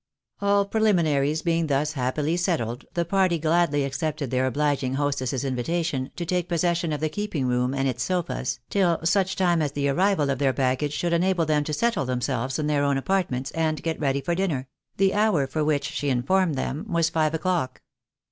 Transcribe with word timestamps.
All 0.41 0.65
preliminaries 0.65 1.43
being 1.43 1.67
thus 1.67 1.93
happily 1.93 2.35
settled, 2.35 2.85
the 2.95 3.05
party 3.05 3.37
gladly 3.37 3.83
accepted 3.85 4.31
their 4.31 4.47
obliging 4.47 4.95
hostess's 4.95 5.45
invitation 5.45 6.09
to 6.15 6.25
take 6.25 6.49
possession 6.49 6.91
of 6.91 7.01
the 7.01 7.07
keeping 7.07 7.45
room 7.45 7.75
and 7.75 7.87
its 7.87 8.01
sofas, 8.01 8.59
till 8.71 8.97
such 9.03 9.35
time 9.35 9.61
as 9.61 9.73
the 9.73 9.89
arrival 9.89 10.31
of 10.31 10.39
their 10.39 10.53
baggage 10.53 10.93
should 10.93 11.13
enable 11.13 11.45
them 11.45 11.63
to 11.65 11.71
settle 11.73 12.05
themselves 12.05 12.57
in 12.57 12.65
their 12.65 12.83
own 12.83 12.97
apart 12.97 13.29
ments, 13.29 13.51
and 13.51 13.83
get 13.83 13.99
ready 13.99 14.21
for 14.21 14.33
dinner; 14.33 14.67
the 14.97 15.13
hour 15.13 15.45
for 15.45 15.63
which, 15.63 15.85
she 15.91 16.09
informed 16.09 16.55
them, 16.55 16.87
was 16.89 17.09
five 17.11 17.35
o'clock. 17.35 17.83